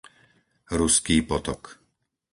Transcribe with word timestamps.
Ruský 0.79 1.15
Potok 1.29 1.63